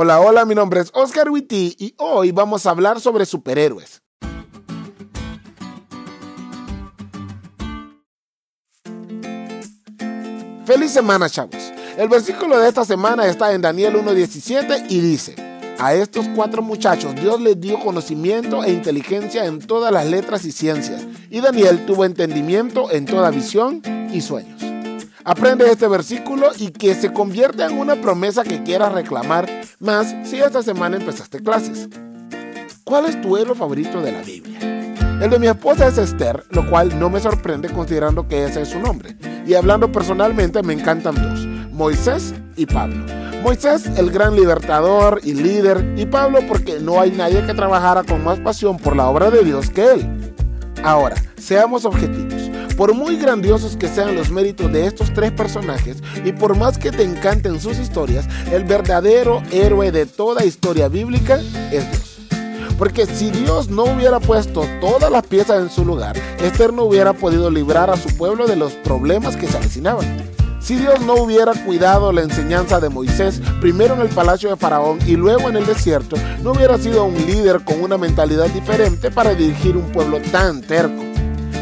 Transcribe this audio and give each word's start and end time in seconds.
Hola, 0.00 0.20
hola, 0.20 0.44
mi 0.44 0.54
nombre 0.54 0.78
es 0.78 0.92
Oscar 0.94 1.28
Witty 1.28 1.74
y 1.76 1.92
hoy 1.98 2.30
vamos 2.30 2.64
a 2.64 2.70
hablar 2.70 3.00
sobre 3.00 3.26
superhéroes. 3.26 4.00
Feliz 10.64 10.92
semana, 10.92 11.28
chavos. 11.28 11.72
El 11.96 12.08
versículo 12.08 12.60
de 12.60 12.68
esta 12.68 12.84
semana 12.84 13.26
está 13.26 13.52
en 13.52 13.60
Daniel 13.60 13.96
1.17 13.96 14.86
y 14.88 15.00
dice, 15.00 15.34
a 15.80 15.92
estos 15.94 16.28
cuatro 16.28 16.62
muchachos 16.62 17.16
Dios 17.16 17.40
les 17.40 17.60
dio 17.60 17.80
conocimiento 17.80 18.62
e 18.62 18.70
inteligencia 18.70 19.46
en 19.46 19.58
todas 19.58 19.92
las 19.92 20.06
letras 20.06 20.44
y 20.44 20.52
ciencias, 20.52 21.04
y 21.28 21.40
Daniel 21.40 21.84
tuvo 21.86 22.04
entendimiento 22.04 22.88
en 22.92 23.04
toda 23.04 23.30
visión 23.30 23.82
y 24.12 24.20
sueños. 24.20 24.57
Aprende 25.28 25.70
este 25.70 25.86
versículo 25.88 26.52
y 26.56 26.70
que 26.70 26.94
se 26.94 27.12
convierta 27.12 27.66
en 27.66 27.78
una 27.78 27.96
promesa 27.96 28.44
que 28.44 28.62
quieras 28.62 28.92
reclamar 28.92 29.46
más 29.78 30.16
si 30.24 30.40
esta 30.40 30.62
semana 30.62 30.96
empezaste 30.96 31.40
clases. 31.42 31.90
¿Cuál 32.82 33.04
es 33.04 33.20
tu 33.20 33.36
héroe 33.36 33.54
favorito 33.54 34.00
de 34.00 34.12
la 34.12 34.22
Biblia? 34.22 34.58
El 35.20 35.28
de 35.28 35.38
mi 35.38 35.46
esposa 35.46 35.86
es 35.86 35.98
Esther, 35.98 36.44
lo 36.48 36.66
cual 36.70 36.98
no 36.98 37.10
me 37.10 37.20
sorprende 37.20 37.68
considerando 37.68 38.26
que 38.26 38.46
ese 38.46 38.62
es 38.62 38.70
su 38.70 38.80
nombre. 38.80 39.18
Y 39.46 39.52
hablando 39.52 39.92
personalmente 39.92 40.62
me 40.62 40.72
encantan 40.72 41.14
dos, 41.16 41.46
Moisés 41.74 42.32
y 42.56 42.64
Pablo. 42.64 43.04
Moisés, 43.42 43.84
el 43.98 44.10
gran 44.10 44.34
libertador 44.34 45.20
y 45.22 45.34
líder, 45.34 45.92
y 45.98 46.06
Pablo 46.06 46.38
porque 46.48 46.80
no 46.80 47.02
hay 47.02 47.10
nadie 47.10 47.44
que 47.44 47.52
trabajara 47.52 48.02
con 48.02 48.24
más 48.24 48.40
pasión 48.40 48.78
por 48.78 48.96
la 48.96 49.06
obra 49.06 49.30
de 49.30 49.44
Dios 49.44 49.68
que 49.68 49.92
él. 49.92 50.34
Ahora, 50.82 51.16
seamos 51.36 51.84
objetivos. 51.84 52.37
Por 52.78 52.94
muy 52.94 53.16
grandiosos 53.16 53.76
que 53.76 53.88
sean 53.88 54.14
los 54.14 54.30
méritos 54.30 54.72
de 54.72 54.86
estos 54.86 55.12
tres 55.12 55.32
personajes 55.32 55.96
y 56.24 56.30
por 56.30 56.56
más 56.56 56.78
que 56.78 56.92
te 56.92 57.02
encanten 57.02 57.60
sus 57.60 57.76
historias, 57.76 58.28
el 58.52 58.62
verdadero 58.62 59.42
héroe 59.50 59.90
de 59.90 60.06
toda 60.06 60.44
historia 60.44 60.86
bíblica 60.86 61.40
es 61.72 61.90
Dios. 61.90 62.20
Porque 62.78 63.06
si 63.06 63.32
Dios 63.32 63.68
no 63.68 63.82
hubiera 63.82 64.20
puesto 64.20 64.64
todas 64.80 65.10
las 65.10 65.26
piezas 65.26 65.60
en 65.60 65.70
su 65.70 65.84
lugar, 65.84 66.16
Esther 66.40 66.72
no 66.72 66.84
hubiera 66.84 67.14
podido 67.14 67.50
librar 67.50 67.90
a 67.90 67.96
su 67.96 68.16
pueblo 68.16 68.46
de 68.46 68.54
los 68.54 68.74
problemas 68.74 69.34
que 69.34 69.48
se 69.48 69.56
avecinaban. 69.56 70.06
Si 70.60 70.76
Dios 70.76 71.00
no 71.00 71.14
hubiera 71.14 71.54
cuidado 71.64 72.12
la 72.12 72.22
enseñanza 72.22 72.78
de 72.78 72.90
Moisés, 72.90 73.42
primero 73.60 73.94
en 73.94 74.02
el 74.02 74.08
palacio 74.08 74.50
de 74.50 74.56
Faraón 74.56 75.00
y 75.04 75.16
luego 75.16 75.48
en 75.48 75.56
el 75.56 75.66
desierto, 75.66 76.14
no 76.44 76.52
hubiera 76.52 76.78
sido 76.78 77.06
un 77.06 77.16
líder 77.26 77.64
con 77.64 77.82
una 77.82 77.98
mentalidad 77.98 78.46
diferente 78.46 79.10
para 79.10 79.34
dirigir 79.34 79.76
un 79.76 79.90
pueblo 79.90 80.20
tan 80.30 80.60
terco. 80.60 81.07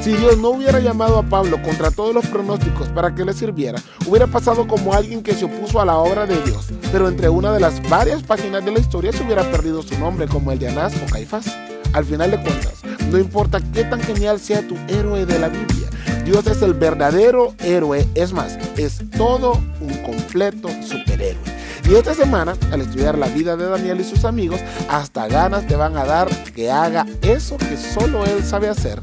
Si 0.07 0.13
Dios 0.13 0.39
no 0.39 0.51
hubiera 0.51 0.79
llamado 0.79 1.19
a 1.19 1.25
Pablo 1.25 1.61
contra 1.61 1.91
todos 1.91 2.15
los 2.15 2.25
pronósticos 2.27 2.87
para 2.91 3.13
que 3.13 3.25
le 3.25 3.33
sirviera, 3.33 3.83
hubiera 4.07 4.29
pasado 4.29 4.69
como 4.69 4.95
alguien 4.95 5.21
que 5.21 5.35
se 5.35 5.47
opuso 5.47 5.81
a 5.81 5.85
la 5.85 5.97
obra 5.97 6.27
de 6.27 6.41
Dios, 6.43 6.69
pero 6.93 7.09
entre 7.09 7.29
una 7.29 7.53
de 7.53 7.59
las 7.59 7.83
varias 7.89 8.23
páginas 8.23 8.65
de 8.65 8.71
la 8.71 8.79
historia 8.79 9.11
se 9.11 9.25
hubiera 9.25 9.43
perdido 9.51 9.83
su 9.83 9.99
nombre 9.99 10.29
como 10.29 10.53
el 10.53 10.61
de 10.61 10.69
Anás 10.69 10.95
o 11.05 11.11
Caifás. 11.11 11.53
Al 11.93 12.05
final 12.05 12.31
de 12.31 12.41
cuentas, 12.41 12.85
no 13.11 13.19
importa 13.19 13.61
qué 13.75 13.83
tan 13.83 14.01
genial 14.01 14.39
sea 14.39 14.65
tu 14.69 14.77
héroe 14.87 15.27
de 15.27 15.41
la 15.41 15.49
Biblia, 15.49 15.89
Dios 16.25 16.47
es 16.47 16.63
el 16.63 16.75
verdadero 16.75 17.57
héroe, 17.59 18.07
es 18.15 18.33
más, 18.33 18.57
es 18.77 19.01
todo 19.11 19.61
un 19.81 20.03
completo 20.05 20.69
superhéroe. 20.89 21.43
Y 21.91 21.97
esta 21.97 22.15
semana, 22.15 22.55
al 22.71 22.83
estudiar 22.83 23.19
la 23.19 23.27
vida 23.27 23.57
de 23.57 23.69
Daniel 23.69 24.01
y 24.01 24.05
sus 24.05 24.25
amigos, 24.25 24.61
hasta 24.89 25.27
ganas 25.27 25.67
te 25.67 25.75
van 25.75 25.97
a 25.97 26.05
dar 26.05 26.29
que 26.55 26.71
haga 26.71 27.05
eso 27.23 27.57
que 27.57 27.77
solo 27.77 28.25
él 28.25 28.45
sabe 28.45 28.69
hacer 28.69 29.03